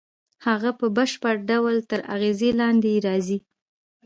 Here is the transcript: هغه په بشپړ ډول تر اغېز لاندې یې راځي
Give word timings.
هغه 0.45 0.69
په 0.79 0.85
بشپړ 0.97 1.35
ډول 1.49 1.75
تر 1.89 1.99
اغېز 2.15 2.39
لاندې 2.59 2.87
یې 2.93 2.99
راځي 3.07 3.37